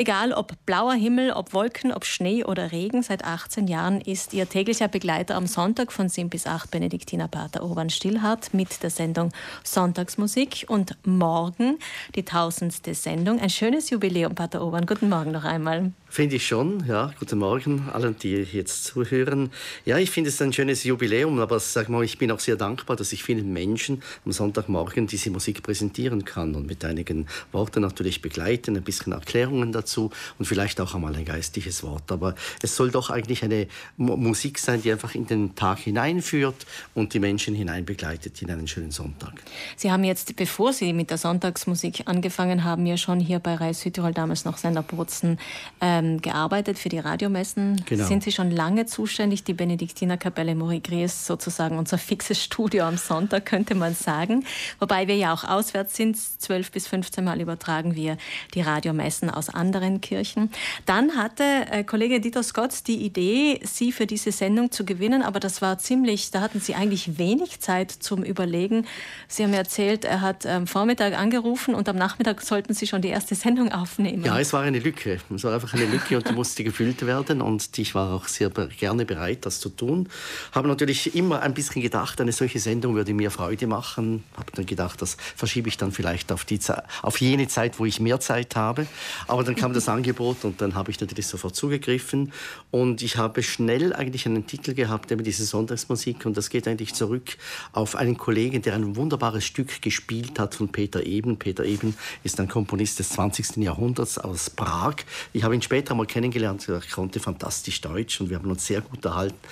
Egal 0.00 0.32
ob 0.32 0.54
blauer 0.64 0.94
Himmel, 0.94 1.30
ob 1.32 1.52
Wolken, 1.52 1.92
ob 1.92 2.06
Schnee 2.06 2.42
oder 2.42 2.72
Regen, 2.72 3.02
seit 3.02 3.22
18 3.22 3.68
Jahren 3.68 4.00
ist 4.00 4.32
ihr 4.32 4.48
täglicher 4.48 4.88
Begleiter 4.88 5.34
am 5.34 5.46
Sonntag 5.46 5.92
von 5.92 6.08
7 6.08 6.30
bis 6.30 6.46
8 6.46 6.70
Benediktiner 6.70 7.28
Pater 7.28 7.62
Urban 7.62 7.90
Stillhardt 7.90 8.54
mit 8.54 8.82
der 8.82 8.88
Sendung 8.88 9.30
Sonntagsmusik 9.62 10.64
und 10.68 10.96
morgen 11.04 11.78
die 12.14 12.24
tausendste 12.24 12.94
Sendung. 12.94 13.40
Ein 13.40 13.50
schönes 13.50 13.90
Jubiläum, 13.90 14.34
Pater 14.34 14.64
Urban. 14.64 14.86
Guten 14.86 15.10
Morgen 15.10 15.32
noch 15.32 15.44
einmal. 15.44 15.92
Finde 16.08 16.36
ich 16.36 16.46
schon, 16.46 16.82
ja. 16.88 17.12
Guten 17.20 17.38
Morgen 17.38 17.88
allen, 17.92 18.16
die 18.16 18.32
jetzt 18.32 18.84
zuhören. 18.84 19.50
Ja, 19.84 19.98
ich 19.98 20.10
finde 20.10 20.30
es 20.30 20.40
ein 20.40 20.52
schönes 20.52 20.82
Jubiläum, 20.82 21.38
aber 21.38 21.60
sag 21.60 21.90
mal, 21.90 22.02
ich 22.02 22.16
bin 22.16 22.32
auch 22.32 22.40
sehr 22.40 22.56
dankbar, 22.56 22.96
dass 22.96 23.12
ich 23.12 23.22
vielen 23.22 23.52
Menschen 23.52 24.02
am 24.24 24.32
Sonntagmorgen 24.32 25.06
diese 25.06 25.30
Musik 25.30 25.62
präsentieren 25.62 26.24
kann 26.24 26.54
und 26.54 26.66
mit 26.66 26.86
einigen 26.86 27.26
Worten 27.52 27.82
natürlich 27.82 28.22
begleiten, 28.22 28.76
ein 28.76 28.82
bisschen 28.82 29.12
Erklärungen 29.12 29.70
dazu 29.70 29.89
und 29.96 30.46
vielleicht 30.46 30.80
auch 30.80 30.94
einmal 30.94 31.14
ein 31.14 31.24
geistliches 31.24 31.82
Wort. 31.82 32.10
Aber 32.10 32.34
es 32.62 32.76
soll 32.76 32.90
doch 32.90 33.10
eigentlich 33.10 33.44
eine 33.44 33.66
Musik 33.96 34.58
sein, 34.58 34.82
die 34.82 34.90
einfach 34.90 35.14
in 35.14 35.26
den 35.26 35.54
Tag 35.54 35.80
hineinführt 35.80 36.66
und 36.94 37.14
die 37.14 37.20
Menschen 37.20 37.54
hineinbegleitet 37.54 38.40
in 38.42 38.50
einen 38.50 38.68
schönen 38.68 38.90
Sonntag. 38.90 39.34
Sie 39.76 39.92
haben 39.92 40.04
jetzt, 40.04 40.34
bevor 40.36 40.72
Sie 40.72 40.92
mit 40.92 41.10
der 41.10 41.18
Sonntagsmusik 41.18 42.02
angefangen 42.06 42.64
haben, 42.64 42.86
ja 42.86 42.96
schon 42.96 43.20
hier 43.20 43.38
bei 43.38 43.54
Reis 43.54 43.80
Südtirol 43.80 44.12
damals 44.12 44.44
noch 44.44 44.56
Senderbozen 44.56 45.38
äh, 45.80 45.90
ähm, 45.90 46.20
gearbeitet 46.20 46.78
für 46.78 46.88
die 46.88 46.98
Radiomessen. 46.98 47.82
Genau. 47.86 48.06
Sind 48.06 48.22
Sie 48.22 48.32
schon 48.32 48.50
lange 48.50 48.86
zuständig? 48.86 49.44
Die 49.44 49.54
Benediktinerkapelle 49.54 50.54
Morigre 50.54 51.02
ist 51.04 51.26
sozusagen 51.26 51.78
unser 51.78 51.98
fixes 51.98 52.42
Studio 52.42 52.84
am 52.84 52.96
Sonntag, 52.96 53.46
könnte 53.46 53.74
man 53.74 53.94
sagen. 53.94 54.44
Wobei 54.78 55.08
wir 55.08 55.16
ja 55.16 55.32
auch 55.32 55.44
auswärts 55.44 55.96
sind. 55.96 56.16
Zwölf 56.16 56.70
bis 56.70 56.86
15 56.86 57.24
Mal 57.24 57.40
übertragen 57.40 57.94
wir 57.94 58.16
die 58.54 58.60
Radiomessen 58.60 59.30
aus 59.30 59.48
anderen 59.48 59.79
Kirchen. 60.00 60.50
Dann 60.86 61.16
hatte 61.16 61.42
äh, 61.70 61.84
Kollege 61.84 62.20
Dieter 62.20 62.42
Scott 62.42 62.86
die 62.86 63.04
Idee, 63.04 63.60
Sie 63.64 63.92
für 63.92 64.06
diese 64.06 64.32
Sendung 64.32 64.70
zu 64.70 64.84
gewinnen, 64.84 65.22
aber 65.22 65.40
das 65.40 65.62
war 65.62 65.78
ziemlich, 65.78 66.30
da 66.30 66.40
hatten 66.40 66.60
Sie 66.60 66.74
eigentlich 66.74 67.18
wenig 67.18 67.60
Zeit 67.60 67.90
zum 67.90 68.22
Überlegen. 68.22 68.86
Sie 69.28 69.42
haben 69.42 69.52
erzählt, 69.52 70.04
er 70.04 70.20
hat 70.20 70.46
am 70.46 70.66
Vormittag 70.66 71.18
angerufen 71.18 71.74
und 71.74 71.88
am 71.88 71.96
Nachmittag 71.96 72.42
sollten 72.42 72.74
Sie 72.74 72.86
schon 72.86 73.02
die 73.02 73.08
erste 73.08 73.34
Sendung 73.34 73.72
aufnehmen. 73.72 74.24
Ja, 74.24 74.38
es 74.38 74.52
war 74.52 74.62
eine 74.62 74.78
Lücke. 74.78 75.18
Es 75.34 75.44
war 75.44 75.54
einfach 75.54 75.74
eine 75.74 75.86
Lücke 75.86 76.16
und 76.16 76.28
die 76.28 76.32
musste 76.32 76.64
gefüllt 76.64 77.06
werden 77.06 77.40
und 77.40 77.78
ich 77.78 77.94
war 77.94 78.12
auch 78.12 78.28
sehr 78.28 78.50
gerne 78.50 79.04
bereit, 79.04 79.46
das 79.46 79.60
zu 79.60 79.70
tun. 79.70 80.08
Habe 80.52 80.68
natürlich 80.68 81.14
immer 81.14 81.42
ein 81.42 81.54
bisschen 81.54 81.82
gedacht, 81.82 82.20
eine 82.20 82.32
solche 82.32 82.58
Sendung 82.58 82.94
würde 82.94 83.14
mir 83.14 83.30
Freude 83.30 83.66
machen. 83.66 84.24
Habe 84.36 84.50
dann 84.54 84.66
gedacht, 84.66 85.00
das 85.00 85.16
verschiebe 85.36 85.68
ich 85.68 85.76
dann 85.76 85.92
vielleicht 85.92 86.32
auf, 86.32 86.44
die 86.44 86.60
auf 87.02 87.20
jene 87.20 87.48
Zeit, 87.48 87.78
wo 87.78 87.86
ich 87.86 88.00
mehr 88.00 88.20
Zeit 88.20 88.56
habe. 88.56 88.86
Aber 89.26 89.44
dann 89.44 89.56
kam 89.56 89.69
das 89.74 89.88
Angebot 89.88 90.44
und 90.44 90.60
dann 90.60 90.74
habe 90.74 90.90
ich 90.90 91.00
natürlich 91.00 91.26
sofort 91.26 91.56
zugegriffen 91.56 92.32
und 92.70 93.02
ich 93.02 93.16
habe 93.16 93.42
schnell 93.42 93.92
eigentlich 93.92 94.26
einen 94.26 94.46
Titel 94.46 94.74
gehabt, 94.74 95.10
eben 95.10 95.24
diese 95.24 95.44
Sonntagsmusik 95.44 96.24
und 96.26 96.36
das 96.36 96.50
geht 96.50 96.68
eigentlich 96.68 96.94
zurück 96.94 97.36
auf 97.72 97.96
einen 97.96 98.16
Kollegen, 98.16 98.62
der 98.62 98.74
ein 98.74 98.96
wunderbares 98.96 99.44
Stück 99.44 99.82
gespielt 99.82 100.38
hat 100.38 100.54
von 100.54 100.68
Peter 100.70 101.04
Eben. 101.04 101.36
Peter 101.36 101.64
Eben 101.64 101.94
ist 102.22 102.38
ein 102.40 102.48
Komponist 102.48 102.98
des 102.98 103.10
20. 103.10 103.56
Jahrhunderts 103.56 104.18
aus 104.18 104.50
Prag. 104.50 104.96
Ich 105.32 105.42
habe 105.42 105.54
ihn 105.54 105.62
später 105.62 105.80
später 105.80 105.94
mal 105.94 106.06
kennengelernt. 106.06 106.68
Er 106.68 106.80
konnte 106.94 107.20
fantastisch 107.20 107.80
Deutsch 107.80 108.20
und 108.20 108.30
wir 108.30 108.36
haben 108.36 108.50
uns 108.50 108.66
sehr 108.66 108.80
gut 108.80 109.06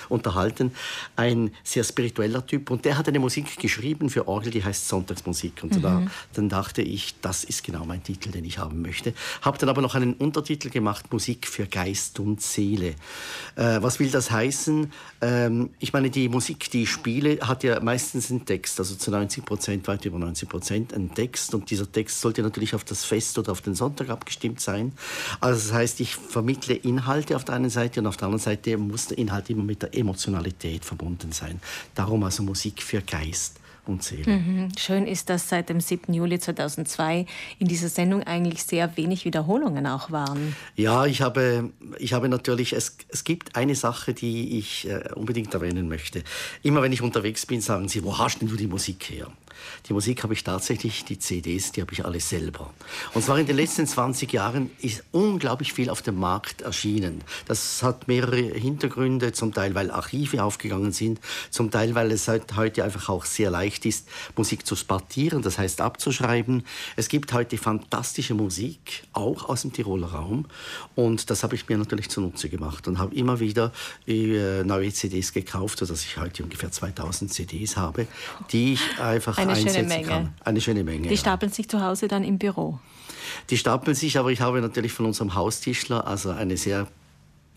unterhalten. 0.09 0.71
Ein 1.15 1.51
sehr 1.63 1.83
spiritueller 1.83 2.45
Typ. 2.45 2.69
Und 2.69 2.85
der 2.85 2.97
hat 2.97 3.07
eine 3.07 3.19
Musik 3.19 3.57
geschrieben 3.57 4.09
für 4.09 4.27
Orgel, 4.27 4.51
die 4.51 4.63
heißt 4.63 4.87
Sonntagsmusik. 4.87 5.63
Und 5.63 5.75
mhm. 5.77 5.81
da, 5.81 6.03
dann 6.33 6.49
dachte 6.49 6.81
ich, 6.81 7.15
das 7.21 7.43
ist 7.43 7.63
genau 7.63 7.83
mein 7.85 8.03
Titel, 8.03 8.31
den 8.31 8.45
ich 8.45 8.57
haben 8.59 8.81
möchte. 8.81 9.13
Habe 9.41 9.57
dann 9.57 9.69
aber 9.69 9.81
noch 9.81 9.95
einen 9.95 10.08
Untertitel 10.13 10.69
gemacht, 10.69 11.11
Musik 11.11 11.47
für 11.47 11.65
Geist 11.65 12.19
und 12.19 12.41
Seele. 12.41 12.95
Äh, 13.55 13.81
was 13.81 13.99
will 13.99 14.09
das 14.09 14.31
heißen? 14.31 14.91
Ähm, 15.21 15.69
ich 15.79 15.93
meine, 15.93 16.09
die 16.09 16.29
Musik, 16.29 16.69
die 16.71 16.83
ich 16.83 16.89
spiele, 16.89 17.39
hat 17.41 17.63
ja 17.63 17.79
meistens 17.79 18.31
einen 18.31 18.45
Text. 18.45 18.79
Also 18.79 18.95
zu 18.95 19.11
90 19.11 19.45
Prozent, 19.45 19.87
weit 19.87 20.05
über 20.05 20.19
90 20.19 20.49
Prozent 20.49 20.93
einen 20.93 21.13
Text. 21.13 21.53
Und 21.53 21.69
dieser 21.69 21.91
Text 21.91 22.21
sollte 22.21 22.41
natürlich 22.41 22.75
auf 22.75 22.83
das 22.83 23.05
Fest 23.05 23.37
oder 23.37 23.51
auf 23.51 23.61
den 23.61 23.75
Sonntag 23.75 24.09
abgestimmt 24.09 24.61
sein. 24.61 24.93
Also 25.39 25.67
das 25.67 25.73
heißt, 25.73 25.99
ich 25.99 26.15
vermittle 26.15 26.75
Inhalte 26.75 27.35
auf 27.35 27.45
der 27.45 27.55
einen 27.55 27.69
Seite 27.69 27.99
und 27.99 28.07
auf 28.07 28.17
der 28.17 28.27
anderen 28.27 28.43
Seite 28.43 28.77
muss 28.77 29.07
der 29.07 29.17
Inhalt 29.17 29.49
immer 29.49 29.63
mit 29.63 29.81
der 29.81 29.95
Emotionalität 29.95 30.85
verbunden 30.85 31.31
sein. 31.31 31.59
Darum 31.95 32.23
also 32.23 32.43
Musik 32.43 32.81
für 32.83 33.01
Geist 33.01 33.59
und 33.89 34.03
Seele. 34.03 34.31
Mhm. 34.31 34.69
Schön 34.77 35.05
ist, 35.07 35.29
dass 35.29 35.49
seit 35.49 35.69
dem 35.69 35.81
7. 35.81 36.13
Juli 36.13 36.39
2002 36.39 37.25
in 37.59 37.67
dieser 37.67 37.89
Sendung 37.89 38.23
eigentlich 38.23 38.63
sehr 38.63 38.95
wenig 38.95 39.25
Wiederholungen 39.25 39.85
auch 39.87 40.11
waren. 40.11 40.55
Ja, 40.75 41.05
ich 41.05 41.21
habe, 41.21 41.71
ich 41.97 42.13
habe 42.13 42.29
natürlich, 42.29 42.73
es, 42.73 42.97
es 43.09 43.23
gibt 43.23 43.55
eine 43.55 43.75
Sache, 43.75 44.13
die 44.13 44.57
ich 44.57 44.87
äh, 44.87 45.11
unbedingt 45.15 45.53
erwähnen 45.53 45.89
möchte. 45.89 46.23
Immer 46.63 46.81
wenn 46.81 46.93
ich 46.93 47.01
unterwegs 47.01 47.45
bin, 47.45 47.61
sagen 47.61 47.89
sie, 47.89 48.03
wo 48.03 48.17
hast 48.17 48.39
denn 48.39 48.47
du 48.47 48.55
die 48.55 48.67
Musik 48.67 49.09
her? 49.09 49.27
Die 49.87 49.93
Musik 49.93 50.23
habe 50.23 50.33
ich 50.33 50.43
tatsächlich, 50.43 51.05
die 51.05 51.19
CDs, 51.19 51.71
die 51.71 51.81
habe 51.81 51.93
ich 51.93 52.05
alle 52.05 52.19
selber. 52.19 52.73
Und 53.13 53.23
zwar 53.23 53.39
in 53.39 53.45
den 53.45 53.55
letzten 53.55 53.87
20 53.87 54.31
Jahren 54.33 54.71
ist 54.79 55.03
unglaublich 55.11 55.73
viel 55.73 55.89
auf 55.89 56.01
dem 56.01 56.19
Markt 56.19 56.61
erschienen. 56.61 57.23
Das 57.47 57.83
hat 57.83 58.07
mehrere 58.07 58.37
Hintergründe, 58.37 59.31
zum 59.33 59.53
Teil, 59.53 59.75
weil 59.75 59.91
Archive 59.91 60.43
aufgegangen 60.43 60.91
sind, 60.91 61.19
zum 61.49 61.71
Teil, 61.71 61.95
weil 61.95 62.11
es 62.11 62.27
heute 62.27 62.83
einfach 62.83 63.09
auch 63.09 63.25
sehr 63.25 63.49
leicht 63.49 63.85
ist, 63.85 64.07
Musik 64.35 64.65
zu 64.65 64.75
spartieren, 64.75 65.41
das 65.41 65.57
heißt 65.57 65.81
abzuschreiben. 65.81 66.63
Es 66.95 67.09
gibt 67.09 67.33
heute 67.33 67.57
fantastische 67.57 68.33
Musik, 68.33 69.03
auch 69.13 69.49
aus 69.49 69.61
dem 69.63 69.73
Tiroler 69.73 70.07
Raum. 70.07 70.45
Und 70.95 71.29
das 71.29 71.43
habe 71.43 71.55
ich 71.55 71.67
mir 71.67 71.77
natürlich 71.77 72.09
zunutze 72.09 72.49
gemacht 72.49 72.87
und 72.87 72.99
habe 72.99 73.15
immer 73.15 73.39
wieder 73.39 73.71
äh, 74.07 74.63
neue 74.63 74.91
CDs 74.91 75.33
gekauft, 75.33 75.79
sodass 75.79 76.03
ich 76.03 76.17
heute 76.17 76.43
ungefähr 76.43 76.71
2000 76.71 77.33
CDs 77.33 77.77
habe, 77.77 78.07
die 78.51 78.73
ich 78.73 78.99
einfach 78.99 79.37
Ein 79.39 79.49
eine 79.49 79.69
schöne 79.69 79.87
Menge. 79.87 80.07
Kann. 80.07 80.33
Eine 80.43 80.61
schöne 80.61 80.83
Menge. 80.83 81.07
Die 81.07 81.17
stapeln 81.17 81.51
sich 81.51 81.69
zu 81.69 81.81
Hause 81.81 82.07
dann 82.07 82.23
im 82.23 82.37
Büro? 82.37 82.79
Die 83.49 83.57
stapeln 83.57 83.95
sich, 83.95 84.17
aber 84.17 84.31
ich 84.31 84.41
habe 84.41 84.61
natürlich 84.61 84.91
von 84.91 85.05
unserem 85.05 85.35
Haustischler 85.35 86.05
also 86.07 86.31
eine 86.31 86.57
sehr 86.57 86.87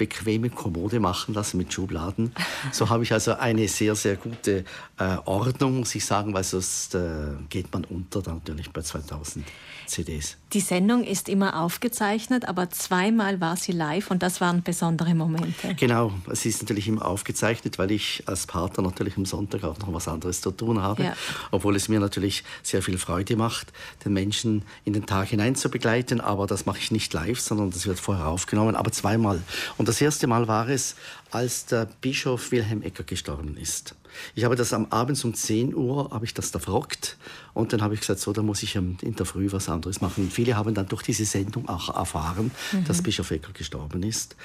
bequeme 0.03 0.51
Kommode 0.51 0.99
machen 0.99 1.33
lassen 1.33 1.59
mit 1.59 1.73
Schubladen. 1.73 2.33
So 2.73 2.89
habe 2.89 3.05
ich 3.05 3.13
also 3.13 3.35
eine 3.35 3.69
sehr, 3.69 3.95
sehr 3.95 4.17
gute 4.17 4.65
äh, 4.99 5.17
Ordnung, 5.27 5.79
muss 5.79 5.95
ich 5.95 6.05
sagen, 6.05 6.35
weil 6.35 6.43
sonst 6.43 6.97
äh, 6.97 7.35
geht 7.49 7.73
man 7.73 7.85
unter 7.85 8.21
dann 8.21 8.39
natürlich 8.39 8.73
bei 8.73 8.83
2000 8.83 9.47
CDs. 9.87 10.39
Die 10.53 10.61
Sendung 10.61 11.05
ist 11.05 11.29
immer 11.29 11.61
aufgezeichnet, 11.61 12.49
aber 12.49 12.71
zweimal 12.71 13.41
war 13.41 13.57
sie 13.57 13.73
live 13.73 14.11
und 14.11 14.23
das 14.23 14.41
waren 14.41 14.63
besondere 14.63 15.15
Momente. 15.15 15.75
Genau, 15.77 16.13
es 16.31 16.45
ist 16.47 16.63
natürlich 16.63 16.89
immer 16.89 17.07
aufgezeichnet, 17.07 17.79
weil 17.79 17.91
ich 17.91 18.23
als 18.27 18.47
Partner 18.47 18.83
natürlich 18.83 19.17
am 19.17 19.25
Sonntag 19.25 19.65
auch 19.65 19.79
noch 19.79 19.93
was 19.93 20.09
anderes 20.09 20.41
zu 20.41 20.51
tun 20.51 20.81
habe. 20.81 21.05
Ja. 21.05 21.15
Obwohl 21.51 21.77
es 21.77 21.89
mir 21.89 22.01
natürlich 22.01 22.45
sehr 22.63 22.83
viel 22.83 22.99
Freude 22.99 23.37
macht, 23.37 23.73
den 24.05 24.13
Menschen 24.13 24.63
in 24.85 24.93
den 24.93 25.07
Tag 25.07 25.29
hinein 25.29 25.55
zu 25.55 25.71
begleiten. 25.71 26.21
Aber 26.21 26.47
das 26.47 26.67
mache 26.67 26.79
ich 26.79 26.91
nicht 26.91 27.13
live, 27.13 27.41
sondern 27.41 27.71
das 27.71 27.87
wird 27.87 27.99
vorher 27.99 28.27
aufgenommen, 28.27 28.77
aber 28.77 28.93
zweimal. 28.93 29.43
Und 29.79 29.89
das 29.93 30.01
erste 30.01 30.27
Mal 30.27 30.49
war 30.49 30.71
es, 30.71 30.97
als 31.33 31.67
der 31.67 31.87
Bischof 32.01 32.51
Wilhelm 32.51 32.81
Ecker 32.81 33.05
gestorben 33.05 33.59
ist. 33.59 33.95
Ich 34.35 34.45
habe 34.45 34.57
das 34.57 34.73
am 34.73 34.87
Abend 34.91 35.23
um 35.25 35.35
10 35.35 35.75
Uhr, 35.75 36.11
habe 36.11 36.25
ich 36.25 36.35
das 36.35 36.51
da 36.51 36.59
verrockt 36.59 37.17
und 37.55 37.73
dann 37.73 37.83
habe 37.83 37.95
ich 37.95 38.01
gesagt, 38.01 38.21
so, 38.21 38.33
da 38.33 38.43
muss 38.43 38.63
ich 38.63 38.77
in 38.77 38.97
der 39.03 39.27
Früh 39.27 39.53
was 39.53 39.69
anderes 39.69 40.01
machen. 40.01 40.25
Und 40.25 40.33
viele 40.33 40.57
haben 40.57 40.75
dann 40.75 40.89
durch 40.89 41.03
diese 41.03 41.25
Sendung 41.25 41.69
auch 41.69 41.95
erfahren, 41.95 42.51
mhm. 42.73 42.85
dass 42.85 43.03
Bischof 43.03 43.31
Ecker 43.31 43.53
gestorben 43.53 44.03
ist. 44.03 44.37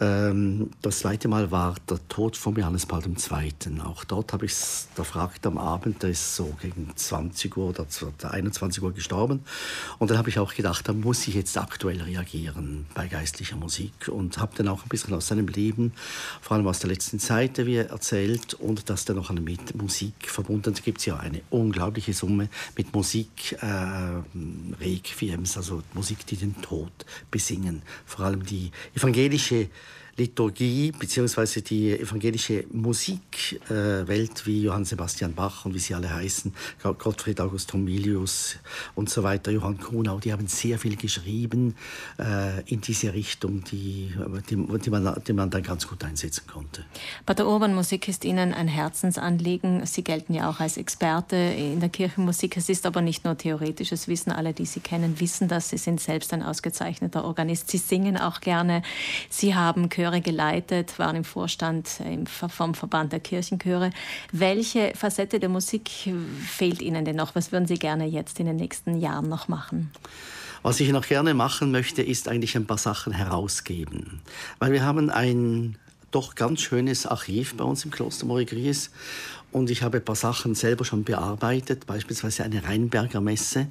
Ähm, 0.00 0.70
das 0.82 1.00
zweite 1.00 1.28
Mal 1.28 1.50
war 1.50 1.76
der 1.88 2.00
Tod 2.08 2.36
von 2.36 2.56
Johannes 2.56 2.86
Paul 2.86 3.02
II. 3.04 3.80
Auch 3.84 4.04
dort 4.04 4.32
habe 4.32 4.46
ich 4.46 4.52
es 4.52 4.88
erfragt 4.96 5.46
am 5.46 5.56
Abend, 5.56 6.02
der 6.02 6.10
ist 6.10 6.34
so 6.34 6.56
gegen 6.60 6.90
20 6.94 7.56
Uhr 7.56 7.68
oder 7.68 7.86
21 8.30 8.82
Uhr 8.82 8.92
gestorben. 8.92 9.40
Und 9.98 10.10
dann 10.10 10.18
habe 10.18 10.28
ich 10.28 10.38
auch 10.38 10.54
gedacht, 10.54 10.88
da 10.88 10.92
muss 10.92 11.28
ich 11.28 11.34
jetzt 11.34 11.56
aktuell 11.58 12.02
reagieren 12.02 12.86
bei 12.94 13.06
geistlicher 13.06 13.56
Musik 13.56 14.08
und 14.08 14.38
habe 14.38 14.56
dann 14.56 14.68
auch 14.68 14.82
ein 14.82 14.88
bisschen 14.88 15.14
aus 15.14 15.28
seinem 15.28 15.46
Leben, 15.46 15.92
vor 16.40 16.56
allem 16.56 16.66
aus 16.66 16.80
der 16.80 16.90
letzten 16.90 17.20
Zeit, 17.20 17.58
wie 17.64 17.76
er 17.76 17.90
erzählt 17.90 18.54
und 18.54 18.90
das 18.90 19.04
dann 19.08 19.16
noch 19.16 19.30
mit 19.32 19.74
Musik 19.74 20.14
verbunden. 20.28 20.72
Es 20.72 20.82
gibt 20.82 21.04
ja 21.06 21.16
eine 21.16 21.42
unglaubliche 21.50 22.12
Summe 22.12 22.48
mit 22.76 22.92
Musik, 22.94 23.56
äh, 23.60 24.22
Requiems, 24.80 25.56
also 25.56 25.82
Musik, 25.94 26.26
die 26.26 26.36
den 26.36 26.60
Tod 26.60 26.92
besingen. 27.30 27.82
Vor 28.06 28.26
allem 28.26 28.44
die 28.44 28.70
evangelische 28.94 29.68
Liturgie 30.18 30.90
bzw. 30.90 31.60
die 31.60 31.92
evangelische 31.98 32.64
Musikwelt, 32.72 33.70
äh, 33.70 34.46
wie 34.46 34.62
Johann 34.62 34.84
Sebastian 34.84 35.32
Bach 35.32 35.64
und 35.64 35.74
wie 35.74 35.78
sie 35.78 35.94
alle 35.94 36.12
heißen, 36.12 36.52
Gottfried 36.82 37.40
August 37.40 37.72
Homilius 37.72 38.56
und 38.96 39.08
so 39.08 39.22
weiter, 39.22 39.52
Johann 39.52 39.78
Kuhnau, 39.78 40.18
die 40.18 40.32
haben 40.32 40.48
sehr 40.48 40.78
viel 40.80 40.96
geschrieben 40.96 41.76
äh, 42.18 42.62
in 42.66 42.80
diese 42.80 43.14
Richtung, 43.14 43.62
die, 43.62 44.12
die, 44.50 44.56
die, 44.56 44.90
man, 44.90 45.22
die 45.24 45.32
man 45.32 45.50
dann 45.50 45.62
ganz 45.62 45.86
gut 45.86 46.02
einsetzen 46.02 46.44
konnte. 46.52 46.84
Pater 47.24 47.46
Urban, 47.46 47.74
Musik 47.74 48.08
ist 48.08 48.24
Ihnen 48.24 48.52
ein 48.52 48.66
Herzensanliegen. 48.66 49.86
Sie 49.86 50.02
gelten 50.02 50.34
ja 50.34 50.50
auch 50.50 50.58
als 50.58 50.78
Experte 50.78 51.36
in 51.36 51.78
der 51.78 51.90
Kirchenmusik. 51.90 52.56
Es 52.56 52.68
ist 52.68 52.86
aber 52.86 53.02
nicht 53.02 53.24
nur 53.24 53.38
theoretisches 53.38 54.08
Wissen. 54.08 54.32
Alle, 54.32 54.52
die 54.52 54.66
Sie 54.66 54.80
kennen, 54.80 55.20
wissen 55.20 55.46
das. 55.46 55.70
Sie 55.70 55.78
sind 55.78 56.00
selbst 56.00 56.32
ein 56.32 56.42
ausgezeichneter 56.42 57.24
Organist. 57.24 57.70
Sie 57.70 57.78
singen 57.78 58.16
auch 58.16 58.40
gerne. 58.40 58.82
Sie 59.30 59.54
haben 59.54 59.88
Chöre 59.88 60.07
Chöre 60.08 60.20
geleitet, 60.20 60.98
waren 60.98 61.16
im 61.16 61.24
Vorstand 61.24 61.88
vom 62.26 62.74
Verband 62.74 63.12
der 63.12 63.20
Kirchenchöre. 63.20 63.90
Welche 64.32 64.92
Facette 64.94 65.38
der 65.38 65.50
Musik 65.50 65.90
fehlt 66.46 66.80
Ihnen 66.80 67.04
denn 67.04 67.16
noch? 67.16 67.34
Was 67.34 67.52
würden 67.52 67.66
Sie 67.66 67.78
gerne 67.78 68.06
jetzt 68.06 68.40
in 68.40 68.46
den 68.46 68.56
nächsten 68.56 68.98
Jahren 68.98 69.28
noch 69.28 69.48
machen? 69.48 69.90
Was 70.62 70.80
ich 70.80 70.90
noch 70.90 71.06
gerne 71.06 71.34
machen 71.34 71.70
möchte, 71.70 72.02
ist 72.02 72.26
eigentlich 72.26 72.56
ein 72.56 72.66
paar 72.66 72.78
Sachen 72.78 73.12
herausgeben. 73.12 74.22
Weil 74.58 74.72
wir 74.72 74.82
haben 74.82 75.10
ein 75.10 75.76
doch 76.10 76.34
ganz 76.34 76.62
schönes 76.62 77.06
Archiv 77.06 77.54
bei 77.56 77.64
uns 77.64 77.84
im 77.84 77.90
Kloster 77.90 78.24
Morigries 78.24 78.90
und 79.50 79.70
ich 79.70 79.82
habe 79.82 79.98
ein 79.98 80.04
paar 80.04 80.16
Sachen 80.16 80.54
selber 80.54 80.84
schon 80.84 81.04
bearbeitet, 81.04 81.86
beispielsweise 81.86 82.44
eine 82.44 82.64
Rheinberger 82.64 83.20
Messe. 83.20 83.68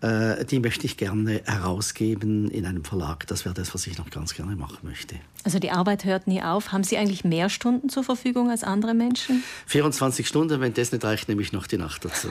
Äh, 0.00 0.44
die 0.44 0.58
möchte 0.58 0.86
ich 0.86 0.96
gerne 0.96 1.40
herausgeben 1.44 2.50
in 2.50 2.66
einem 2.66 2.84
Verlag. 2.84 3.26
Das 3.26 3.44
wäre 3.44 3.54
das, 3.54 3.74
was 3.74 3.86
ich 3.86 3.96
noch 3.96 4.10
ganz 4.10 4.34
gerne 4.34 4.56
machen 4.56 4.78
möchte. 4.82 5.16
Also 5.44 5.58
die 5.58 5.70
Arbeit 5.70 6.04
hört 6.04 6.26
nie 6.26 6.42
auf. 6.42 6.72
Haben 6.72 6.84
Sie 6.84 6.96
eigentlich 6.98 7.24
mehr 7.24 7.48
Stunden 7.48 7.88
zur 7.88 8.02
Verfügung 8.02 8.50
als 8.50 8.64
andere 8.64 8.92
Menschen? 8.92 9.44
24 9.66 10.26
Stunden, 10.26 10.60
wenn 10.60 10.74
das 10.74 10.92
nicht 10.92 11.04
reicht, 11.04 11.28
nehme 11.28 11.42
ich 11.42 11.52
noch 11.52 11.66
die 11.66 11.78
Nacht 11.78 12.04
dazu. 12.04 12.28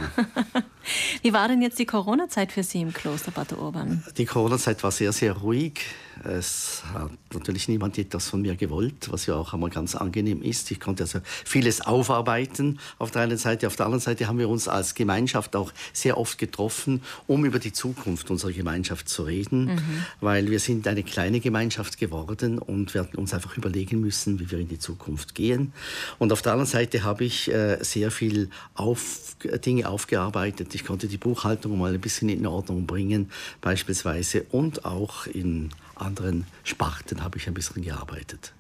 Wie 1.22 1.32
war 1.34 1.48
denn 1.48 1.62
jetzt 1.62 1.80
die 1.80 1.86
Corona-Zeit 1.86 2.52
für 2.52 2.64
Sie 2.64 2.82
im 2.82 2.94
Kloster 2.94 3.32
Pater 3.32 3.60
Urban? 3.60 4.04
Die 4.18 4.26
Corona-Zeit 4.26 4.84
war 4.84 4.92
sehr, 4.92 5.14
sehr 5.14 5.34
ruhig. 5.34 5.82
Es 6.24 6.84
hat 6.94 7.12
natürlich 7.34 7.68
niemand 7.68 7.98
etwas 7.98 8.30
von 8.30 8.42
mir 8.42 8.56
gewollt, 8.56 9.12
was 9.12 9.26
ja 9.26 9.36
auch 9.36 9.54
einmal 9.54 9.70
ganz 9.70 9.96
angenehm 9.96 10.42
ist. 10.42 10.70
Ich 10.72 10.80
konnte 10.80 11.04
also 11.04 11.20
vieles 11.46 11.82
aufarbeiten 11.82 12.73
auf 12.98 13.12
der 13.12 13.24
einen 13.24 13.38
Seite. 13.38 13.68
Auf 13.68 13.76
der 13.76 13.86
anderen 13.86 14.02
Seite 14.02 14.28
haben 14.28 14.40
wir 14.40 14.50
uns 14.50 14.68
als 14.68 14.96
Gemeinschaft 14.96 15.56
auch 15.56 15.72
sehr 15.94 16.18
oft 16.18 16.38
getroffen, 16.38 17.02
um 17.28 17.46
über 17.46 17.60
die 17.60 17.74
Zukunft 17.74 18.30
unserer 18.30 18.52
Gemeinschaft 18.52 19.10
zu 19.10 19.24
reden, 19.24 19.66
mhm. 19.66 20.06
weil 20.22 20.50
wir 20.50 20.60
sind 20.60 20.88
eine 20.88 21.04
kleine 21.04 21.40
Gemeinschaft 21.40 21.98
geworden 21.98 22.60
und 22.60 22.94
werden 22.94 23.16
uns 23.16 23.34
einfach 23.34 23.58
überlegen 23.58 24.00
müssen, 24.00 24.40
wie 24.40 24.50
wir 24.52 24.60
in 24.60 24.68
die 24.68 24.80
Zukunft 24.80 25.36
gehen. 25.36 25.74
Und 26.20 26.32
auf 26.32 26.42
der 26.42 26.54
anderen 26.54 26.70
Seite 26.70 27.04
habe 27.04 27.24
ich 27.24 27.52
äh, 27.52 27.78
sehr 27.82 28.12
viel 28.12 28.50
auf, 28.76 29.36
Dinge 29.66 29.90
aufgearbeitet. 29.90 30.76
Ich 30.76 30.86
konnte 30.86 31.08
die 31.08 31.18
Buchhaltung 31.18 31.78
mal 31.78 31.94
ein 31.94 32.02
bisschen 32.02 32.30
in 32.30 32.46
Ordnung 32.46 32.86
bringen, 32.86 33.32
beispielsweise, 33.62 34.44
und 34.52 34.86
auch 34.86 35.28
in 35.28 35.70
anderen 35.96 36.46
Sparten 36.64 37.24
habe 37.24 37.38
ich 37.38 37.48
ein 37.48 37.54
bisschen 37.54 37.84
gearbeitet. 37.84 38.54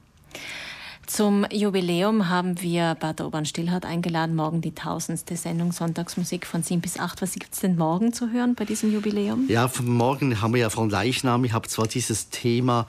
Zum 1.06 1.46
Jubiläum 1.52 2.30
haben 2.30 2.62
wir 2.62 2.96
Pater 2.96 3.28
Obern 3.28 3.46
Stillhardt 3.46 3.86
eingeladen, 3.86 4.36
morgen 4.36 4.62
die 4.62 4.74
tausendste 4.74 5.36
Sendung 5.36 5.72
Sonntagsmusik 5.72 6.46
von 6.46 6.64
7 6.64 6.82
bis 6.82 6.98
8. 6.98 7.22
Was 7.22 7.34
gibt 7.34 7.54
es 7.54 7.60
denn 7.60 7.76
morgen 7.76 8.14
zu 8.14 8.32
hören 8.32 8.56
bei 8.56 8.66
diesem 8.66 8.92
Jubiläum? 8.94 9.46
Ja, 9.50 9.70
morgen 9.82 10.42
haben 10.42 10.54
wir 10.54 10.62
ja 10.62 10.70
von 10.70 10.90
Leichnam. 10.90 11.44
Ich 11.44 11.54
habe 11.54 11.68
zwar 11.68 11.88
dieses 11.88 12.30
Thema 12.30 12.88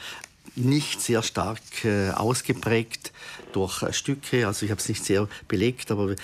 nicht 0.57 1.01
sehr 1.01 1.23
stark 1.23 1.61
äh, 1.85 2.11
ausgeprägt 2.11 3.13
durch 3.53 3.83
äh, 3.83 3.93
Stücke, 3.93 4.47
also 4.47 4.65
ich 4.65 4.71
habe 4.71 4.81
es 4.81 4.89
nicht 4.89 5.05
sehr 5.05 5.29
belegt, 5.49 5.91
aber 5.91 6.15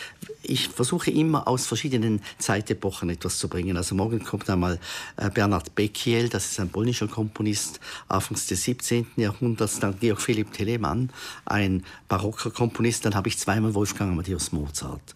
ich 0.51 0.69
versuche 0.69 1.11
immer 1.11 1.47
aus 1.47 1.67
verschiedenen 1.67 2.21
Zeitepochen 2.39 3.09
etwas 3.11 3.39
zu 3.39 3.49
bringen. 3.49 3.77
Also 3.77 3.95
morgen 3.95 4.23
kommt 4.23 4.51
einmal 4.51 4.79
äh, 5.17 5.31
Bernhard 5.31 5.75
Beckiel, 5.75 6.29
das 6.29 6.51
ist 6.51 6.61
ein 6.61 6.69
polnischer 6.69 7.09
Komponist, 7.09 7.81
Anfangs 8.09 8.47
des 8.47 8.65
17. 8.65 9.07
Jahrhunderts, 9.17 9.79
dann 9.79 9.99
Georg 9.99 10.21
Philipp 10.21 10.53
Telemann, 10.53 11.11
ein 11.45 11.85
barocker 12.09 12.51
Komponist, 12.51 13.05
dann 13.05 13.15
habe 13.15 13.29
ich 13.29 13.39
zweimal 13.39 13.75
Wolfgang 13.75 14.13
Amadeus 14.13 14.53
Mozart. 14.53 15.15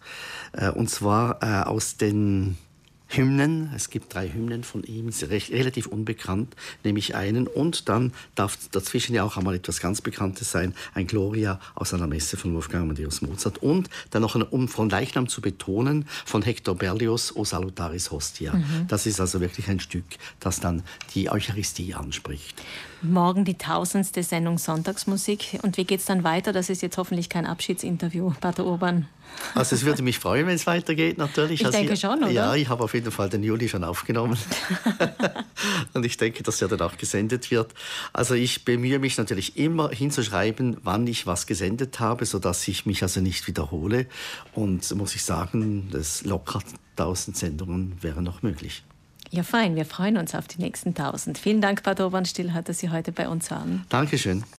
Äh, 0.53 0.71
und 0.71 0.89
zwar 0.89 1.43
äh, 1.43 1.67
aus 1.67 1.97
den 1.97 2.57
Hymnen. 3.15 3.71
Es 3.75 3.89
gibt 3.89 4.13
drei 4.13 4.29
Hymnen 4.29 4.63
von 4.63 4.83
ihm, 4.83 5.09
recht, 5.09 5.51
relativ 5.51 5.87
unbekannt, 5.87 6.55
nämlich 6.83 7.15
einen. 7.15 7.47
Und 7.47 7.89
dann 7.89 8.13
darf 8.35 8.57
dazwischen 8.71 9.15
ja 9.15 9.23
auch 9.23 9.37
einmal 9.37 9.55
etwas 9.55 9.79
ganz 9.79 10.01
Bekanntes 10.01 10.51
sein, 10.51 10.73
ein 10.93 11.07
Gloria 11.07 11.59
aus 11.75 11.93
einer 11.93 12.07
Messe 12.07 12.37
von 12.37 12.53
Wolfgang 12.53 12.83
Amadeus 12.83 13.21
Mozart. 13.21 13.61
Und 13.61 13.89
dann 14.11 14.21
noch, 14.21 14.35
ein, 14.35 14.43
um 14.43 14.67
von 14.67 14.89
Leichnam 14.89 15.27
zu 15.27 15.41
betonen, 15.41 16.05
von 16.25 16.41
Hector 16.41 16.75
Berlioz, 16.75 17.31
O 17.35 17.45
Salutaris 17.45 18.11
Hostia. 18.11 18.53
Mhm. 18.53 18.87
Das 18.87 19.05
ist 19.05 19.19
also 19.19 19.41
wirklich 19.41 19.67
ein 19.67 19.79
Stück, 19.79 20.05
das 20.39 20.59
dann 20.59 20.83
die 21.13 21.29
Eucharistie 21.29 21.93
anspricht. 21.93 22.61
Morgen 23.11 23.45
die 23.45 23.57
tausendste 23.57 24.23
Sendung 24.23 24.57
Sonntagsmusik. 24.57 25.59
Und 25.61 25.77
wie 25.77 25.85
geht 25.85 25.99
es 25.99 26.05
dann 26.05 26.23
weiter? 26.23 26.53
Das 26.53 26.69
ist 26.69 26.81
jetzt 26.81 26.97
hoffentlich 26.97 27.29
kein 27.29 27.45
Abschiedsinterview, 27.45 28.33
Pater 28.39 28.65
Urban. 28.65 29.07
Also 29.53 29.75
es 29.75 29.85
würde 29.85 30.03
mich 30.03 30.19
freuen, 30.19 30.47
wenn 30.47 30.55
es 30.55 30.67
weitergeht, 30.67 31.17
natürlich. 31.17 31.61
Ich 31.61 31.65
also 31.65 31.77
denke 31.77 31.97
schon, 31.97 32.23
oder? 32.23 32.31
Ja, 32.31 32.55
ich 32.55 32.69
habe 32.69 32.83
auf 32.83 32.93
jeden 32.93 33.11
Fall 33.11 33.29
den 33.29 33.43
Juli 33.43 33.69
schon 33.69 33.83
aufgenommen. 33.83 34.37
und 35.93 36.05
ich 36.05 36.17
denke, 36.17 36.43
dass 36.43 36.61
er 36.61 36.67
dann 36.67 36.81
auch 36.81 36.97
gesendet 36.97 37.51
wird. 37.51 37.73
Also 38.13 38.33
ich 38.33 38.65
bemühe 38.65 38.99
mich 38.99 39.17
natürlich 39.17 39.57
immer 39.57 39.89
hinzuschreiben, 39.89 40.77
wann 40.83 41.07
ich 41.07 41.27
was 41.27 41.47
gesendet 41.47 41.99
habe, 41.99 42.25
sodass 42.25 42.67
ich 42.67 42.85
mich 42.85 43.03
also 43.03 43.21
nicht 43.21 43.47
wiederhole. 43.47 44.07
Und 44.53 44.93
muss 44.95 45.15
ich 45.15 45.23
sagen, 45.23 45.89
das 45.91 46.23
locker 46.23 46.61
1000 46.97 47.37
Sendungen 47.37 47.97
wären 48.01 48.23
noch 48.23 48.41
möglich. 48.41 48.83
Ja, 49.35 49.43
fein. 49.43 49.75
Wir 49.75 49.83
freuen 49.83 50.15
uns 50.15 50.33
auf 50.33 50.47
die 50.47 50.61
nächsten 50.61 50.95
1000. 50.95 51.37
Vielen 51.37 51.59
Dank, 51.59 51.83
Bad 51.83 51.99
Obernstill, 51.99 52.53
dass 52.63 52.79
Sie 52.79 52.89
heute 52.89 53.11
bei 53.11 53.27
uns 53.27 53.51
waren. 53.51 53.83
Dankeschön. 53.89 54.45